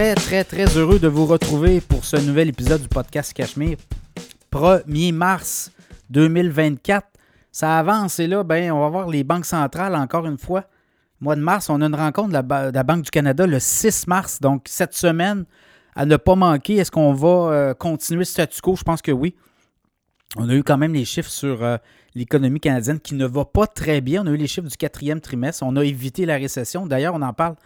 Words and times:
très, 0.00 0.14
très, 0.14 0.44
très 0.44 0.78
heureux 0.78 0.98
de 0.98 1.08
vous 1.08 1.26
retrouver 1.26 1.82
pour 1.82 2.06
ce 2.06 2.16
nouvel 2.16 2.48
épisode 2.48 2.80
du 2.80 2.88
podcast 2.88 3.34
Cachemire. 3.34 3.76
1er 4.50 5.12
mars 5.12 5.72
2024. 6.08 7.06
Ça 7.52 7.78
avance 7.78 8.18
et 8.18 8.26
là, 8.26 8.42
ben, 8.42 8.72
on 8.72 8.80
va 8.80 8.88
voir 8.88 9.10
les 9.10 9.24
banques 9.24 9.44
centrales 9.44 9.94
encore 9.94 10.24
une 10.24 10.38
fois. 10.38 10.64
Mois 11.20 11.36
de 11.36 11.42
mars, 11.42 11.68
on 11.68 11.82
a 11.82 11.84
une 11.84 11.94
rencontre 11.94 12.28
de 12.28 12.72
la, 12.74 12.82
Banque 12.82 13.02
du 13.02 13.10
Canada 13.10 13.46
le 13.46 13.58
6 13.60 14.06
mars. 14.06 14.40
Donc, 14.40 14.62
cette 14.68 14.94
semaine, 14.94 15.44
à 15.94 16.06
ne 16.06 16.16
pas 16.16 16.34
manquer, 16.34 16.76
est-ce 16.76 16.90
qu'on 16.90 17.12
va 17.12 17.52
euh, 17.52 17.74
continuer 17.74 18.24
ce 18.24 18.32
statu 18.32 18.62
quo? 18.62 18.76
Je 18.76 18.84
pense 18.84 19.02
que 19.02 19.12
oui. 19.12 19.34
On 20.38 20.48
a 20.48 20.54
eu 20.54 20.62
quand 20.62 20.78
même 20.78 20.94
les 20.94 21.04
chiffres 21.04 21.28
sur 21.28 21.62
euh, 21.62 21.76
l'économie 22.14 22.60
canadienne 22.60 23.00
qui 23.00 23.16
ne 23.16 23.26
va 23.26 23.44
pas 23.44 23.66
très 23.66 24.00
bien. 24.00 24.24
On 24.24 24.28
a 24.28 24.30
eu 24.30 24.38
les 24.38 24.46
chiffres 24.46 24.68
du 24.68 24.78
quatrième 24.78 25.20
trimestre. 25.20 25.62
On 25.62 25.76
a 25.76 25.84
évité 25.84 26.24
la 26.24 26.36
récession. 26.36 26.86
D'ailleurs, 26.86 27.12
on 27.14 27.20
en 27.20 27.34
parle 27.34 27.56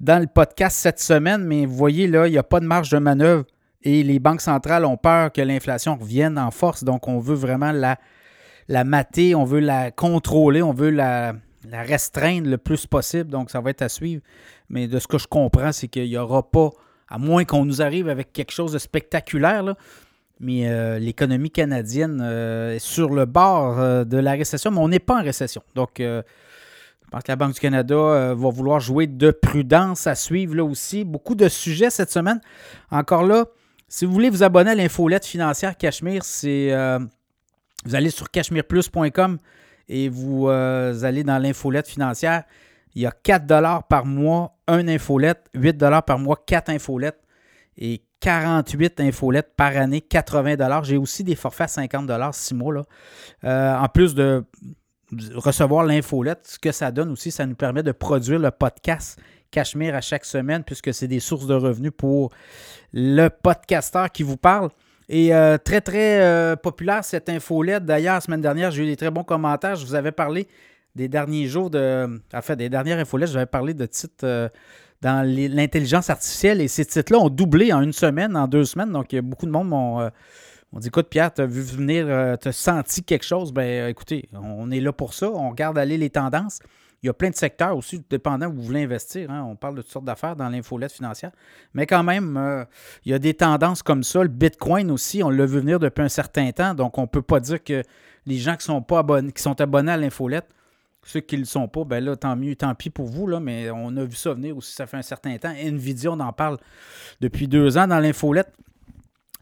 dans 0.00 0.18
le 0.18 0.26
podcast 0.26 0.76
cette 0.78 0.98
semaine, 0.98 1.44
mais 1.44 1.66
vous 1.66 1.74
voyez, 1.74 2.06
là, 2.06 2.26
il 2.26 2.32
n'y 2.32 2.38
a 2.38 2.42
pas 2.42 2.60
de 2.60 2.66
marge 2.66 2.90
de 2.90 2.98
manœuvre 2.98 3.44
et 3.82 4.02
les 4.02 4.18
banques 4.18 4.40
centrales 4.40 4.84
ont 4.84 4.96
peur 4.96 5.30
que 5.32 5.40
l'inflation 5.40 5.96
revienne 5.96 6.38
en 6.38 6.50
force. 6.50 6.84
Donc, 6.84 7.06
on 7.06 7.18
veut 7.18 7.34
vraiment 7.34 7.72
la, 7.72 8.84
mater, 8.84 9.34
on 9.34 9.44
veut 9.44 9.60
la 9.60 9.90
contrôler, 9.90 10.62
on 10.62 10.72
veut 10.72 10.90
la, 10.90 11.34
restreindre 11.70 12.48
le 12.48 12.58
plus 12.58 12.86
possible. 12.86 13.30
Donc, 13.30 13.50
ça 13.50 13.60
va 13.60 13.70
être 13.70 13.82
à 13.82 13.88
suivre. 13.88 14.22
Mais 14.70 14.88
de 14.88 14.98
ce 14.98 15.06
que 15.06 15.18
je 15.18 15.26
comprends, 15.26 15.72
c'est 15.72 15.88
qu'il 15.88 16.08
n'y 16.08 16.16
aura 16.16 16.50
pas, 16.50 16.70
à 17.08 17.18
moins 17.18 17.44
qu'on 17.44 17.64
nous 17.64 17.82
arrive 17.82 18.08
avec 18.08 18.32
quelque 18.32 18.52
chose 18.52 18.72
de 18.72 18.78
spectaculaire, 18.78 19.74
mais 20.38 20.68
euh, 20.68 20.98
l'économie 20.98 21.50
canadienne 21.50 22.20
euh, 22.22 22.76
est 22.76 22.78
sur 22.78 23.10
le 23.10 23.26
bord 23.26 23.78
euh, 23.78 24.04
de 24.04 24.16
la 24.16 24.32
récession, 24.32 24.70
mais 24.70 24.78
on 24.78 24.88
n'est 24.88 24.98
pas 24.98 25.20
en 25.20 25.22
récession. 25.22 25.62
Donc, 25.74 26.00
je 27.10 27.16
pense 27.16 27.24
que 27.24 27.32
la 27.32 27.36
Banque 27.36 27.54
du 27.54 27.60
Canada 27.60 28.34
va 28.34 28.50
vouloir 28.50 28.78
jouer 28.78 29.08
de 29.08 29.32
prudence 29.32 30.06
à 30.06 30.14
suivre 30.14 30.54
là 30.54 30.64
aussi. 30.64 31.02
Beaucoup 31.04 31.34
de 31.34 31.48
sujets 31.48 31.90
cette 31.90 32.12
semaine. 32.12 32.40
Encore 32.92 33.24
là, 33.24 33.46
si 33.88 34.04
vous 34.04 34.12
voulez 34.12 34.30
vous 34.30 34.44
abonner 34.44 34.70
à 34.70 34.74
l'infolette 34.76 35.26
financière 35.26 35.76
Cachemire, 35.76 36.22
c'est 36.24 36.72
vous 37.84 37.94
allez 37.96 38.10
sur 38.10 38.30
cachemireplus.com 38.30 39.38
et 39.88 40.08
vous 40.08 40.48
allez 40.48 41.24
dans 41.24 41.38
l'infolette 41.38 41.88
financière. 41.88 42.44
Il 42.94 43.02
y 43.02 43.06
a 43.06 43.12
4 43.12 43.86
par 43.88 44.04
mois, 44.06 44.56
un 44.66 44.88
infolette, 44.88 45.46
8 45.54 45.78
par 46.06 46.18
mois, 46.18 46.36
4 46.46 46.70
infolettes. 46.70 47.20
Et 47.76 48.02
48 48.20 49.00
infolettes 49.00 49.54
par 49.56 49.76
année, 49.76 50.00
80 50.00 50.82
J'ai 50.82 50.96
aussi 50.96 51.24
des 51.24 51.34
forfaits 51.34 51.64
à 51.64 51.68
50 51.68 52.10
6 52.32 52.54
mois. 52.54 52.74
Là. 52.74 52.82
Euh, 53.44 53.78
en 53.78 53.88
plus 53.88 54.14
de 54.14 54.44
recevoir 55.34 55.84
l'infolette, 55.84 56.40
ce 56.44 56.58
que 56.58 56.72
ça 56.72 56.90
donne 56.90 57.10
aussi, 57.10 57.30
ça 57.30 57.46
nous 57.46 57.54
permet 57.54 57.82
de 57.82 57.92
produire 57.92 58.38
le 58.38 58.50
podcast 58.50 59.18
Cachemire 59.50 59.96
à 59.96 60.00
chaque 60.00 60.24
semaine, 60.24 60.62
puisque 60.62 60.94
c'est 60.94 61.08
des 61.08 61.18
sources 61.18 61.46
de 61.46 61.54
revenus 61.54 61.90
pour 61.96 62.30
le 62.92 63.28
podcasteur 63.28 64.10
qui 64.10 64.22
vous 64.22 64.36
parle. 64.36 64.70
Et 65.08 65.34
euh, 65.34 65.58
très, 65.58 65.80
très 65.80 66.20
euh, 66.20 66.54
populaire 66.54 67.02
cette 67.02 67.28
infolette. 67.28 67.84
D'ailleurs, 67.84 68.14
la 68.14 68.20
semaine 68.20 68.40
dernière, 68.40 68.70
j'ai 68.70 68.84
eu 68.84 68.86
des 68.86 68.96
très 68.96 69.10
bons 69.10 69.24
commentaires. 69.24 69.74
Je 69.74 69.84
vous 69.84 69.96
avais 69.96 70.12
parlé 70.12 70.46
des 70.94 71.08
derniers 71.08 71.46
jours 71.46 71.68
de. 71.68 72.20
En 72.32 72.42
fait, 72.42 72.54
des 72.54 72.68
dernières 72.68 72.98
infolettes, 72.98 73.30
j'avais 73.30 73.46
parlé 73.46 73.74
de 73.74 73.86
titres 73.86 74.50
dans 75.02 75.26
l'intelligence 75.26 76.10
artificielle. 76.10 76.60
Et 76.60 76.68
ces 76.68 76.84
titres-là 76.84 77.18
ont 77.18 77.28
doublé 77.28 77.72
en 77.72 77.80
une 77.80 77.92
semaine, 77.92 78.36
en 78.36 78.46
deux 78.46 78.64
semaines. 78.64 78.92
Donc, 78.92 79.12
beaucoup 79.16 79.46
de 79.46 79.50
monde 79.50 79.68
m'ont 79.68 80.10
euh, 80.74 80.78
dit 80.78 80.88
Écoute, 80.88 81.08
Pierre, 81.08 81.32
tu 81.32 81.42
as 81.42 81.46
vu 81.46 81.62
venir, 81.62 82.06
euh, 82.08 82.36
tu 82.36 82.48
as 82.48 82.52
senti 82.52 83.02
quelque 83.02 83.24
chose? 83.24 83.52
Ben, 83.52 83.62
euh, 83.62 83.88
écoutez, 83.88 84.28
on 84.32 84.70
est 84.70 84.80
là 84.80 84.92
pour 84.92 85.14
ça. 85.14 85.30
On 85.30 85.50
regarde 85.50 85.78
aller 85.78 85.98
les 85.98 86.10
tendances. 86.10 86.58
Il 87.02 87.06
y 87.06 87.08
a 87.08 87.14
plein 87.14 87.30
de 87.30 87.34
secteurs 87.34 87.76
aussi, 87.76 88.04
dépendant 88.10 88.48
où 88.48 88.52
vous 88.52 88.62
voulez 88.62 88.82
investir. 88.82 89.30
Hein. 89.30 89.42
On 89.48 89.56
parle 89.56 89.76
de 89.76 89.82
toutes 89.82 89.90
sortes 89.90 90.04
d'affaires 90.04 90.36
dans 90.36 90.50
l'infolette 90.50 90.92
financière. 90.92 91.30
Mais 91.72 91.86
quand 91.86 92.02
même, 92.02 92.66
il 93.06 93.12
y 93.12 93.14
a 93.14 93.18
des 93.18 93.32
tendances 93.32 93.82
comme 93.82 94.02
ça. 94.02 94.22
Le 94.22 94.28
Bitcoin 94.28 94.90
aussi, 94.90 95.22
on 95.22 95.30
l'a 95.30 95.46
vu 95.46 95.60
venir 95.60 95.78
depuis 95.78 96.02
un 96.02 96.10
certain 96.10 96.52
temps. 96.52 96.74
Donc, 96.74 96.98
on 96.98 97.02
ne 97.02 97.06
peut 97.06 97.22
pas 97.22 97.40
dire 97.40 97.64
que 97.64 97.82
les 98.26 98.36
gens 98.36 98.54
qui 98.54 98.66
sont, 98.66 98.82
pas 98.82 98.98
abonnés, 98.98 99.32
qui 99.32 99.42
sont 99.42 99.58
abonnés 99.62 99.92
à 99.92 99.96
l'infolette 99.96 100.46
ceux 101.02 101.20
qui 101.20 101.36
ne 101.36 101.40
le 101.40 101.46
sont 101.46 101.68
pas, 101.68 101.84
ben 101.84 102.04
là, 102.04 102.16
tant 102.16 102.36
mieux, 102.36 102.54
tant 102.54 102.74
pis 102.74 102.90
pour 102.90 103.06
vous, 103.06 103.26
là, 103.26 103.40
mais 103.40 103.70
on 103.70 103.96
a 103.96 104.04
vu 104.04 104.14
ça 104.14 104.34
venir 104.34 104.56
aussi, 104.56 104.74
ça 104.74 104.86
fait 104.86 104.98
un 104.98 105.02
certain 105.02 105.36
temps. 105.38 105.50
Nvidia, 105.50 106.12
on 106.12 106.20
en 106.20 106.32
parle 106.32 106.58
depuis 107.20 107.48
deux 107.48 107.78
ans 107.78 107.86
dans 107.86 107.98
l'infolette. 107.98 108.52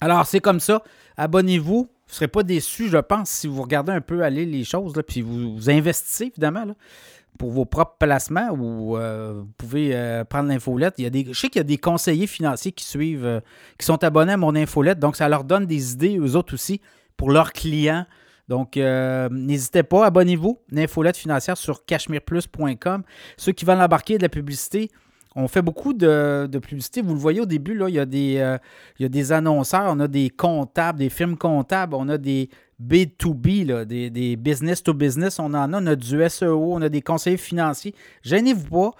Alors, 0.00 0.26
c'est 0.26 0.40
comme 0.40 0.60
ça. 0.60 0.82
Abonnez-vous. 1.16 1.88
Vous 2.08 2.12
ne 2.12 2.14
serez 2.14 2.28
pas 2.28 2.42
déçus, 2.42 2.88
je 2.88 2.96
pense, 2.96 3.28
si 3.28 3.46
vous 3.46 3.60
regardez 3.60 3.92
un 3.92 4.00
peu 4.00 4.22
aller 4.22 4.46
les 4.46 4.64
choses, 4.64 4.94
puis 5.06 5.20
vous, 5.20 5.68
investissez, 5.68 6.26
évidemment, 6.26 6.64
pour 7.38 7.50
vos 7.50 7.66
propres 7.66 7.96
placements 7.98 8.48
ou 8.50 8.96
euh, 8.96 9.34
vous 9.36 9.52
pouvez 9.58 9.94
euh, 9.94 10.24
prendre 10.24 10.48
l'infolette. 10.48 10.94
Je 10.98 11.32
sais 11.34 11.48
qu'il 11.48 11.58
y 11.58 11.60
a 11.60 11.64
des 11.64 11.76
conseillers 11.76 12.26
financiers 12.26 12.72
qui 12.72 12.86
suivent, 12.86 13.26
euh, 13.26 13.40
qui 13.78 13.84
sont 13.84 14.02
abonnés 14.04 14.32
à 14.32 14.36
mon 14.38 14.56
infolette, 14.56 14.98
donc 14.98 15.16
ça 15.16 15.28
leur 15.28 15.44
donne 15.44 15.66
des 15.66 15.92
idées, 15.92 16.16
eux 16.18 16.34
autres 16.34 16.54
aussi, 16.54 16.80
pour 17.16 17.30
leurs 17.30 17.52
clients 17.52 18.06
donc, 18.48 18.76
n'hésitez 18.76 19.82
pas, 19.82 20.06
abonnez-vous, 20.06 20.58
l'infolette 20.70 21.18
financière 21.18 21.58
sur 21.58 21.84
cachemireplus.com. 21.84 23.02
Ceux 23.36 23.52
qui 23.52 23.66
veulent 23.66 23.78
embarquer 23.82 24.16
de 24.16 24.22
la 24.22 24.30
publicité, 24.30 24.90
on 25.38 25.46
fait 25.46 25.62
beaucoup 25.62 25.92
de, 25.92 26.48
publicité. 26.60 27.00
Vous 27.00 27.14
le 27.14 27.20
voyez 27.20 27.40
au 27.40 27.46
début, 27.46 27.80
il, 27.88 27.94
y 27.94 28.00
a 28.00 28.06
des, 28.06 28.38
euh, 28.38 28.58
il 28.98 29.04
y 29.04 29.06
a 29.06 29.08
des 29.08 29.30
annonceurs, 29.30 29.84
on 29.88 30.00
a 30.00 30.08
des 30.08 30.30
comptables, 30.30 30.98
des 30.98 31.10
firmes 31.10 31.36
comptables, 31.36 31.94
on 31.94 32.08
a 32.08 32.18
des 32.18 32.50
B2B, 32.82 33.84
des, 33.84 34.36
business 34.36 34.82
to 34.82 34.92
business, 34.92 35.38
on 35.38 35.54
en 35.54 35.72
a, 35.72 35.80
on 35.80 35.86
a 35.86 35.94
du 35.94 36.28
SEO, 36.28 36.74
on 36.74 36.82
a 36.82 36.88
des 36.88 37.02
conseillers 37.02 37.36
financiers. 37.36 37.94
Gênez-vous 38.22 38.68
pas. 38.68 38.90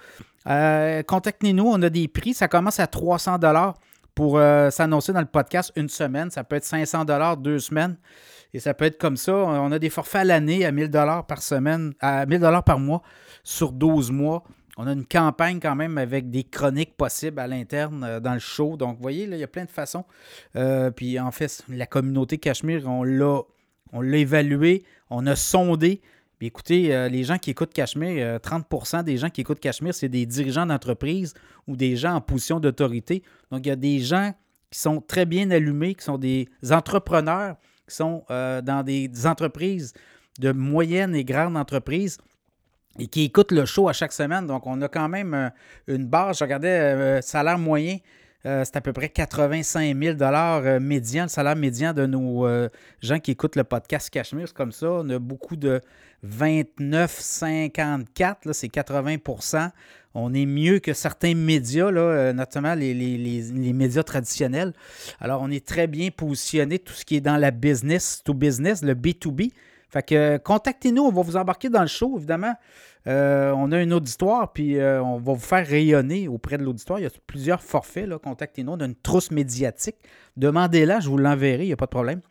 Euh, 0.47 1.03
contactez-nous, 1.03 1.65
on 1.65 1.81
a 1.81 1.89
des 1.89 2.07
prix. 2.07 2.33
Ça 2.33 2.47
commence 2.47 2.79
à 2.79 2.87
300 2.87 3.37
pour 4.15 4.39
s'annoncer 4.69 5.11
dans 5.11 5.19
le 5.19 5.25
podcast 5.25 5.73
une 5.75 5.89
semaine. 5.89 6.31
Ça 6.31 6.45
peut 6.45 6.55
être 6.55 6.63
500 6.63 7.03
deux 7.35 7.59
semaines. 7.59 7.97
Et 8.53 8.59
ça 8.59 8.73
peut 8.73 8.85
être 8.85 8.97
comme 8.97 9.17
ça. 9.17 9.33
On 9.33 9.71
a 9.73 9.77
des 9.79 9.89
forfaits 9.89 10.21
à 10.21 10.23
l'année 10.23 10.65
à 10.65 10.71
1000 10.71 10.89
dollars 10.89 11.27
par 11.27 11.41
semaine, 11.41 11.93
à 11.99 12.25
1000 12.25 12.39
dollars 12.39 12.63
par 12.63 12.79
mois 12.79 13.01
sur 13.43 13.73
12 13.73 14.11
mois. 14.11 14.43
On 14.81 14.87
a 14.87 14.93
une 14.93 15.05
campagne 15.05 15.59
quand 15.59 15.75
même 15.75 15.97
avec 15.97 16.29
des 16.29 16.45
chroniques 16.45 16.95
possibles 16.95 17.39
à 17.39 17.47
l'interne 17.47 18.03
euh, 18.05 18.19
dans 18.21 18.33
le 18.33 18.39
show. 18.39 18.77
Donc, 18.77 18.95
vous 18.95 19.01
voyez, 19.01 19.27
là, 19.27 19.35
il 19.35 19.39
y 19.41 19.43
a 19.43 19.47
plein 19.47 19.65
de 19.65 19.69
façons. 19.69 20.05
Euh, 20.55 20.89
puis, 20.89 21.19
en 21.19 21.31
fait, 21.31 21.61
la 21.67 21.85
communauté 21.85 22.37
Cachemire, 22.37 22.87
on 22.87 23.03
l'a, 23.03 23.41
on 23.91 23.99
l'a 23.99 24.17
évalué, 24.17 24.85
on 25.09 25.27
a 25.27 25.35
sondé. 25.35 25.99
Puis, 26.37 26.47
écoutez, 26.47 26.95
euh, 26.95 27.09
les 27.09 27.25
gens 27.25 27.37
qui 27.37 27.49
écoutent 27.49 27.73
Cachemire, 27.73 28.39
30% 28.39 29.03
des 29.03 29.17
gens 29.17 29.29
qui 29.29 29.41
écoutent 29.41 29.59
Cachemire, 29.59 29.93
c'est 29.93 30.07
des 30.07 30.25
dirigeants 30.25 30.65
d'entreprise 30.65 31.33
ou 31.67 31.75
des 31.75 31.97
gens 31.97 32.13
en 32.13 32.21
position 32.21 32.61
d'autorité. 32.61 33.21
Donc, 33.51 33.65
il 33.65 33.69
y 33.69 33.73
a 33.73 33.75
des 33.75 33.99
gens 33.99 34.33
qui 34.71 34.79
sont 34.79 35.01
très 35.01 35.25
bien 35.25 35.51
allumés, 35.51 35.93
qui 35.95 36.05
sont 36.05 36.17
des 36.17 36.47
entrepreneurs 36.71 37.57
qui 37.89 37.95
sont 37.95 38.23
euh, 38.29 38.61
dans 38.61 38.83
des, 38.83 39.09
entreprises 39.25 39.93
de 40.39 40.51
moyennes 40.53 41.15
et 41.15 41.25
grandes 41.25 41.57
entreprises 41.57 42.17
et 42.97 43.07
qui 43.07 43.23
écoutent 43.23 43.51
le 43.51 43.65
show 43.65 43.89
à 43.89 43.93
chaque 43.93 44.13
semaine. 44.13 44.47
Donc, 44.47 44.65
on 44.65 44.81
a 44.81 44.87
quand 44.87 45.09
même 45.09 45.33
euh, 45.33 45.49
une 45.87 46.05
base. 46.05 46.39
Je 46.39 46.43
regardais 46.43 46.79
euh, 46.79 47.21
salaire 47.21 47.59
moyen. 47.59 47.97
c'est 48.43 48.75
à 48.75 48.81
peu 48.81 48.93
près 48.93 49.09
85 49.09 49.97
000 49.97 50.17
médian, 50.79 51.23
le 51.23 51.29
salaire 51.29 51.55
médian 51.55 51.93
de 51.93 52.05
nos 52.05 52.47
gens 53.01 53.19
qui 53.19 53.31
écoutent 53.31 53.57
le 53.57 53.65
podcast 53.65 54.09
Cachemire. 54.09 54.47
C'est 54.47 54.55
comme 54.55 54.71
ça. 54.71 54.89
On 54.89 55.09
a 55.09 55.19
beaucoup 55.19 55.57
de 55.57 55.81
29,54%, 56.25 58.53
c'est 58.53 58.67
80% 58.67 59.71
on 60.13 60.33
est 60.33 60.45
mieux 60.45 60.79
que 60.79 60.93
certains 60.93 61.35
médias, 61.35 61.91
là, 61.91 62.01
euh, 62.01 62.33
notamment 62.33 62.73
les, 62.73 62.93
médias 63.73 64.03
traditionnels. 64.03 64.73
Alors, 65.19 65.41
on 65.41 65.51
est 65.51 65.65
très 65.65 65.87
bien 65.87 66.09
positionné, 66.09 66.79
tout 66.79 66.93
ce 66.93 67.05
qui 67.05 67.15
est 67.15 67.21
dans 67.21 67.37
la 67.37 67.51
business 67.51 68.21
to 68.23 68.33
business, 68.33 68.81
le 68.81 68.95
B2B. 68.95 69.51
Fait 69.89 70.03
que 70.03 70.15
euh, 70.15 70.37
contactez-nous, 70.37 71.03
on 71.03 71.11
va 71.11 71.21
vous 71.21 71.37
embarquer 71.37 71.69
dans 71.69 71.81
le 71.81 71.87
show, 71.87 72.15
évidemment. 72.17 72.53
Euh, 73.07 73.51
on 73.55 73.71
a 73.71 73.77
un 73.77 73.91
auditoire, 73.91 74.51
puis 74.53 74.77
on 74.79 75.17
va 75.17 75.33
vous 75.33 75.39
faire 75.39 75.65
rayonner 75.65 76.27
auprès 76.27 76.57
de 76.57 76.63
l'auditoire. 76.63 76.99
Il 76.99 77.03
y 77.03 77.07
a 77.07 77.11
plusieurs 77.25 77.61
forfaits, 77.61 78.09
contactez-nous. 78.17 78.73
On 78.73 78.79
a 78.79 78.85
une 78.85 78.95
trousse 78.95 79.31
médiatique. 79.31 79.95
Demandez-la, 80.37 80.99
je 80.99 81.09
vous 81.09 81.17
l'enverrai, 81.17 81.63
il 81.63 81.67
n'y 81.67 81.73
a 81.73 81.77
pas 81.77 81.85
de 81.85 81.91
problème. 81.91 82.21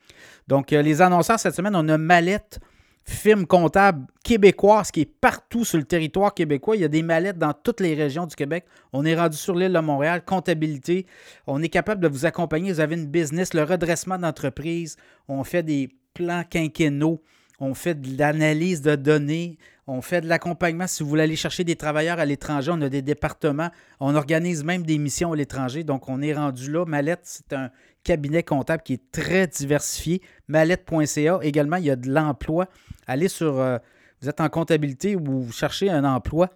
Donc, 0.47 0.71
les 0.71 1.03
annonceurs 1.03 1.41
cette 1.41 1.55
semaine, 1.55 1.75
on 1.75 1.89
a 1.89 1.99
Mallette, 1.99 2.61
firme 3.09 3.47
comptable 3.47 4.07
québécoise 4.23 4.91
qui 4.91 5.01
est 5.01 5.11
partout 5.21 5.65
sur 5.65 5.79
le 5.79 5.85
territoire 5.85 6.35
québécois. 6.35 6.77
Il 6.77 6.83
y 6.83 6.85
a 6.85 6.89
des 6.89 7.03
mallettes 7.03 7.39
dans 7.39 7.55
toutes 7.55 7.81
les 7.81 7.95
régions 7.95 8.27
du 8.27 8.37
Québec. 8.37 8.67
On 8.93 9.05
est 9.05 9.17
rendu 9.17 9.37
sur 9.37 9.55
l'île 9.55 9.73
de 9.73 9.79
Montréal, 9.79 10.23
comptabilité. 10.25 11.07
On 11.47 11.63
est 11.63 11.71
capable 11.71 12.03
de 12.03 12.09
vous 12.09 12.27
accompagner. 12.27 12.71
Vous 12.71 12.81
avez 12.81 12.97
une 12.97 13.07
business, 13.07 13.55
le 13.55 13.63
redressement 13.63 14.19
d'entreprise. 14.19 14.97
On 15.27 15.43
fait 15.43 15.63
des 15.63 15.89
plans 16.15 16.45
quinquennaux. 16.49 17.23
On 17.59 17.75
fait 17.75 17.95
de 17.95 18.19
l'analyse 18.19 18.83
de 18.83 18.95
données. 18.95 19.59
On 19.87 20.03
fait 20.03 20.21
de 20.21 20.29
l'accompagnement. 20.29 20.87
Si 20.87 21.03
vous 21.03 21.09
voulez 21.09 21.23
aller 21.23 21.37
chercher 21.37 21.65
des 21.65 21.77
travailleurs 21.77 22.19
à 22.19 22.25
l'étranger, 22.25 22.71
on 22.75 22.81
a 22.83 22.89
des 22.89 23.03
départements. 23.03 23.71
On 24.01 24.15
organise 24.15 24.63
même 24.63 24.83
des 24.83 24.99
missions 24.99 25.33
à 25.33 25.37
l'étranger. 25.37 25.83
Donc, 25.83 26.09
on 26.09 26.21
est 26.21 26.35
rendu 26.35 26.71
là. 26.71 26.85
Mallette, 26.85 27.23
c'est 27.25 27.53
un 27.53 27.71
cabinet 28.05 28.43
comptable 28.43 28.83
qui 28.83 28.95
est 28.95 29.11
très 29.11 29.47
diversifié. 29.47 30.23
Mallette.ca. 30.47 31.41
Également, 31.43 31.77
il 31.77 31.85
y 31.85 31.91
a 31.91 31.97
de 31.97 32.09
l'emploi. 32.11 32.69
Allez 33.07 33.29
sur. 33.29 33.59
Euh, 33.59 33.79
vous 34.21 34.29
êtes 34.29 34.41
en 34.41 34.49
comptabilité 34.49 35.17
ou 35.17 35.23
vous 35.25 35.53
cherchez 35.53 35.91
un 35.91 36.05
emploi. 36.05 36.51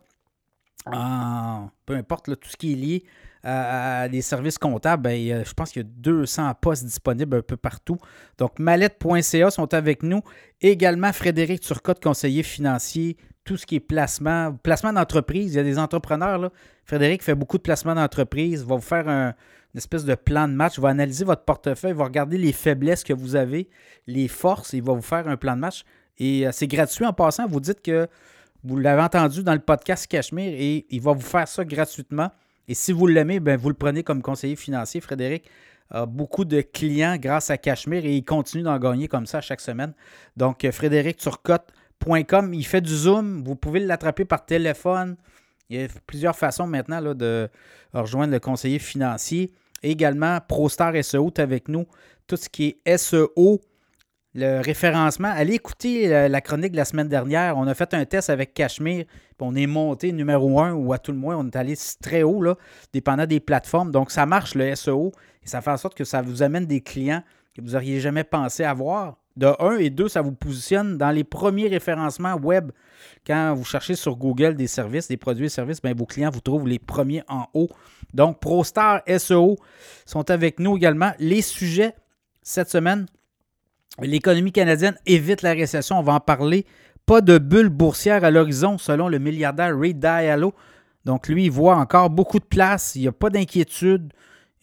peu 0.85 1.95
importe 1.95 2.27
tout 2.39 2.49
ce 2.49 2.57
qui 2.57 2.73
est 2.73 2.77
lié 2.77 3.05
à, 3.43 4.09
des 4.09 4.23
services 4.23 4.59
comptables, 4.59 5.03
ben, 5.03 5.45
je 5.45 5.53
pense 5.53 5.73
qu'il 5.73 5.83
y 5.83 5.85
a 5.85 5.89
200 5.89 6.53
postes 6.61 6.85
disponibles 6.85 7.37
un 7.39 7.43
peu 7.43 7.57
partout. 7.57 7.99
Donc, 8.39 8.59
mallette.ca 8.59 9.51
sont 9.51 9.75
avec 9.75 10.03
nous. 10.03 10.23
Également, 10.61 11.13
Frédéric 11.13 11.61
Turcotte, 11.61 12.03
conseiller 12.03 12.43
financier, 12.43 13.17
tout 13.45 13.57
ce 13.57 13.67
qui 13.67 13.77
est 13.77 13.81
placement, 13.81 14.53
placement 14.63 14.93
d'entreprise. 14.93 15.55
Il 15.55 15.57
y 15.57 15.61
a 15.61 15.65
des 15.65 15.79
entrepreneurs. 15.79 16.39
Là. 16.39 16.51
Frédéric 16.85 17.23
fait 17.23 17.35
beaucoup 17.35 17.59
de 17.59 17.63
placements 17.63 17.95
d'entreprise. 17.95 18.65
va 18.65 18.77
vous 18.77 18.81
faire 18.81 19.09
un, 19.09 19.35
une 19.75 19.79
espèce 19.79 20.05
de 20.05 20.15
plan 20.15 20.49
de 20.49 20.55
match. 20.55 20.75
Il 20.77 20.81
va 20.83 20.91
analyser 20.91 21.25
votre 21.25 21.45
portefeuille, 21.45 21.93
il 21.93 21.97
va 21.97 22.05
regarder 22.05 22.39
les 22.39 22.53
faiblesses 22.53 23.05
que 23.05 23.13
vous 23.13 23.37
avez, 23.37 23.69
les 24.07 24.29
forces, 24.29 24.73
il 24.73 24.83
va 24.83 24.93
vous 24.93 25.03
faire 25.03 25.29
un 25.29 25.37
plan 25.37 25.55
de 25.55 25.61
match. 25.61 25.85
Et 26.19 26.47
euh, 26.47 26.51
c'est 26.53 26.67
gratuit 26.67 27.07
en 27.07 27.13
passant. 27.13 27.47
Vous 27.47 27.61
dites 27.61 27.81
que 27.83 28.07
vous 28.65 28.79
l'avez 28.79 29.03
entendu 29.03 29.43
dans 29.43 29.55
le 29.55 29.61
podcast 29.61 30.07
Cachemire 30.07 30.55
et 30.57 30.87
il 30.91 31.01
va 31.01 31.13
vous 31.13 31.21
faire 31.21 31.49
ça 31.49 31.65
gratuitement. 31.65 32.31
Et 32.69 32.75
si 32.75 32.93
vous 32.93 33.07
l'aimez, 33.07 33.41
ben 33.41 33.59
vous 33.59 33.69
le 33.69 33.75
prenez 33.75 34.03
comme 34.03 34.23
conseiller 34.23 34.57
financier. 34.57 35.01
Frédéric 35.01 35.45
a 35.91 36.07
beaucoup 36.07 36.45
de 36.45 36.61
clients 36.61 37.17
grâce 37.19 37.51
à 37.51 37.59
Cachemire 37.59 38.05
et 38.05 38.17
il 38.17 38.25
continue 38.25 38.63
d'en 38.63 38.79
gagner 38.79 39.09
comme 39.09 39.27
ça 39.27 39.41
chaque 39.41 39.61
semaine. 39.61 39.93
Donc, 40.37 40.65
euh, 40.65 40.73
Frédéric 40.73 41.19
Turcotte.com, 41.19 42.55
il 42.55 42.65
fait 42.65 42.81
du 42.81 42.95
Zoom. 42.95 43.43
Vous 43.45 43.57
pouvez 43.57 43.81
l'attraper 43.81 44.25
par 44.25 44.47
téléphone. 44.47 45.17
Il 45.69 45.81
y 45.81 45.85
a 45.85 45.89
plusieurs 46.07 46.37
façons 46.37 46.67
maintenant 46.67 47.15
de 47.15 47.49
rejoindre 47.93 48.33
le 48.33 48.41
conseiller 48.41 48.79
financier. 48.79 49.53
également, 49.83 50.39
ProStar 50.47 50.95
SEO 51.03 51.29
est 51.29 51.41
avec 51.41 51.69
nous. 51.69 51.87
Tout 52.27 52.37
ce 52.37 52.49
qui 52.49 52.77
est 52.85 52.97
SEO, 52.97 53.61
le 54.35 54.61
référencement. 54.61 55.29
Allez 55.29 55.55
écouter 55.55 56.15
euh, 56.15 56.29
la 56.29 56.41
chronique 56.41 56.73
de 56.73 56.77
la 56.77 56.85
semaine 56.85 57.09
dernière. 57.09 57.57
On 57.59 57.67
a 57.67 57.75
fait 57.75 57.93
un 57.95 58.05
test 58.05 58.31
avec 58.31 58.55
Cachemire. 58.55 59.05
On 59.45 59.57
est 59.57 59.67
monté 59.67 60.13
numéro 60.13 60.61
un 60.61 60.73
ou 60.73 60.93
à 60.93 60.99
tout 60.99 61.11
le 61.11 61.19
moins, 61.19 61.37
on 61.37 61.47
est 61.49 61.57
allé 61.57 61.75
très 62.01 62.23
haut, 62.23 62.41
là, 62.41 62.57
dépendant 62.93 63.27
des 63.27 63.41
plateformes. 63.41 63.91
Donc, 63.91 64.13
ça 64.13 64.25
marche 64.25 64.55
le 64.55 64.73
SEO 64.77 65.11
et 65.43 65.49
ça 65.49 65.61
fait 65.61 65.73
en 65.73 65.77
sorte 65.77 65.97
que 65.97 66.05
ça 66.05 66.23
vous 66.23 66.45
amène 66.45 66.65
des 66.65 66.81
clients 66.81 67.25
que 67.53 67.61
vous 67.61 67.71
n'auriez 67.71 67.99
jamais 67.99 68.23
pensé 68.23 68.63
avoir. 68.63 69.17
De 69.37 69.49
un 69.59 69.79
et 69.79 69.91
deux, 69.91 70.09
ça 70.09 70.23
vous 70.23 70.31
positionne 70.31 70.97
dans 70.97 71.11
les 71.11 71.25
premiers 71.25 71.67
référencements 71.67 72.37
web. 72.37 72.71
Quand 73.27 73.55
vous 73.55 73.65
cherchez 73.65 73.97
sur 73.97 74.17
Google 74.17 74.55
des 74.55 74.69
services, 74.69 75.09
des 75.09 75.17
produits 75.17 75.47
et 75.47 75.49
services, 75.49 75.83
bien, 75.83 75.93
vos 75.93 76.07
clients 76.07 76.31
vous 76.31 76.41
trouvent 76.41 76.69
les 76.69 76.79
premiers 76.79 77.25
en 77.29 77.47
haut. 77.53 77.69
Donc, 78.15 78.39
ProStar 78.39 79.03
SEO 79.19 79.57
sont 80.07 80.31
avec 80.31 80.61
nous 80.61 80.77
également. 80.77 81.13
Les 81.19 81.43
sujets 81.43 81.97
cette 82.43 82.69
semaine, 82.69 83.07
L'économie 84.01 84.53
canadienne 84.53 84.97
évite 85.07 85.43
la 85.43 85.53
récession, 85.53 85.99
on 85.99 86.03
va 86.03 86.15
en 86.15 86.21
parler. 86.21 86.67
Pas 87.05 87.21
de 87.21 87.39
bulle 87.39 87.69
boursière 87.69 88.25
à 88.25 88.31
l'horizon, 88.31 88.79
selon 88.79 89.09
le 89.09 89.19
milliardaire 89.19 89.79
Ray 89.79 89.95
Diallo. 89.95 90.55
Donc, 91.05 91.29
lui, 91.29 91.47
il 91.47 91.51
voit 91.51 91.77
encore 91.77 92.11
beaucoup 92.11 92.39
de 92.39 92.45
place, 92.45 92.95
il 92.95 93.03
n'y 93.03 93.09
a 93.09 93.13
pas 93.13 93.29
d'inquiétude. 93.29 94.13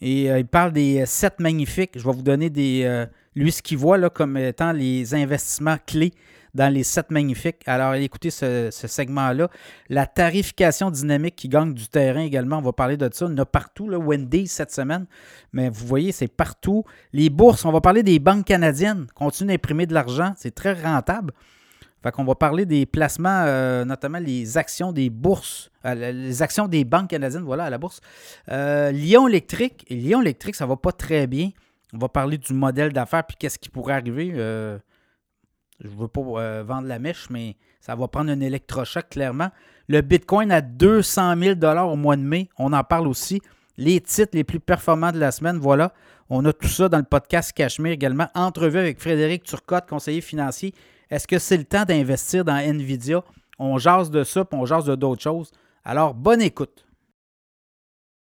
Et 0.00 0.30
euh, 0.30 0.38
il 0.38 0.46
parle 0.46 0.72
des 0.72 1.04
sept 1.04 1.38
magnifiques. 1.40 1.92
Je 1.96 2.04
vais 2.04 2.12
vous 2.12 2.22
donner 2.22 2.48
des, 2.48 2.82
euh, 2.84 3.04
lui 3.34 3.52
ce 3.52 3.60
qu'il 3.60 3.76
voit 3.76 3.98
là, 3.98 4.08
comme 4.08 4.36
étant 4.36 4.72
les 4.72 5.14
investissements 5.14 5.76
clés 5.86 6.12
dans 6.54 6.72
les 6.72 6.82
sept 6.82 7.10
magnifiques. 7.10 7.62
Alors, 7.66 7.94
écoutez 7.94 8.30
ce, 8.30 8.70
segment-là. 8.70 9.48
La 9.88 10.06
tarification 10.06 10.90
dynamique 10.90 11.36
qui 11.36 11.48
gagne 11.48 11.74
du 11.74 11.88
terrain 11.88 12.20
également, 12.20 12.58
on 12.58 12.62
va 12.62 12.72
parler 12.72 12.96
de 12.96 13.08
ça. 13.12 13.26
On 13.26 13.38
a 13.38 13.44
partout, 13.44 13.88
là, 13.88 13.98
Wendy 13.98 14.46
cette 14.46 14.72
semaine, 14.72 15.06
mais 15.52 15.68
vous 15.68 15.86
voyez, 15.86 16.12
c'est 16.12 16.28
partout. 16.28 16.84
Les 17.12 17.30
bourses, 17.30 17.64
on 17.64 17.72
va 17.72 17.80
parler 17.80 18.02
des 18.02 18.18
banques 18.18 18.46
canadiennes, 18.46 19.06
continuent 19.14 19.48
d'imprimer 19.48 19.86
de 19.86 19.94
l'argent, 19.94 20.32
c'est 20.36 20.54
très 20.54 20.72
rentable. 20.72 21.32
Fait 22.02 22.12
qu'on 22.12 22.24
va 22.24 22.34
parler 22.34 22.64
des 22.64 22.86
placements, 22.86 23.42
euh, 23.44 23.84
notamment 23.84 24.18
les 24.18 24.56
actions 24.56 24.90
des 24.90 25.10
bourses, 25.10 25.70
euh, 25.84 26.12
les 26.12 26.40
actions 26.40 26.66
des 26.66 26.84
banques 26.84 27.10
canadiennes, 27.10 27.42
voilà, 27.42 27.64
à 27.64 27.70
la 27.70 27.76
bourse. 27.76 28.00
Euh, 28.50 28.90
Lyon 28.90 29.28
électrique, 29.28 29.84
Lyon 29.90 30.22
électrique, 30.22 30.54
ça 30.54 30.64
va 30.64 30.76
pas 30.76 30.92
très 30.92 31.26
bien. 31.26 31.50
On 31.92 31.98
va 31.98 32.08
parler 32.08 32.38
du 32.38 32.54
modèle 32.54 32.92
d'affaires 32.92 33.24
puis 33.26 33.36
qu'est-ce 33.38 33.58
qui 33.58 33.68
pourrait 33.68 33.94
arriver. 33.94 34.32
Je 35.80 35.88
ne 35.88 35.94
veux 35.94 36.08
pas 36.08 36.20
euh, 36.20 36.62
vendre 36.66 36.88
la 36.88 36.98
mèche, 36.98 37.28
mais 37.30 37.56
ça 37.80 37.94
va 37.94 38.06
prendre 38.08 38.30
un 38.30 38.40
électrochoc 38.40 39.08
clairement. 39.08 39.50
Le 39.88 40.02
Bitcoin 40.02 40.52
à 40.52 40.60
200 40.60 41.34
000 41.38 41.58
au 41.90 41.96
mois 41.96 42.16
de 42.16 42.22
mai, 42.22 42.48
on 42.58 42.72
en 42.72 42.84
parle 42.84 43.08
aussi. 43.08 43.40
Les 43.76 44.00
titres 44.00 44.32
les 44.34 44.44
plus 44.44 44.60
performants 44.60 45.12
de 45.12 45.18
la 45.18 45.32
semaine, 45.32 45.56
voilà. 45.56 45.92
On 46.28 46.44
a 46.44 46.52
tout 46.52 46.68
ça 46.68 46.88
dans 46.88 46.98
le 46.98 47.04
podcast 47.04 47.52
Cachemire 47.52 47.92
également. 47.92 48.28
Entrevue 48.34 48.78
avec 48.78 49.00
Frédéric 49.00 49.42
Turcotte, 49.42 49.88
conseiller 49.88 50.20
financier. 50.20 50.74
Est-ce 51.10 51.26
que 51.26 51.38
c'est 51.38 51.56
le 51.56 51.64
temps 51.64 51.84
d'investir 51.84 52.44
dans 52.44 52.56
Nvidia? 52.56 53.24
On 53.58 53.78
jase 53.78 54.10
de 54.10 54.22
ça, 54.22 54.44
puis 54.44 54.58
on 54.58 54.64
jase 54.64 54.84
de 54.84 54.94
d'autres 54.94 55.22
choses. 55.22 55.50
Alors, 55.84 56.14
bonne 56.14 56.42
écoute. 56.42 56.84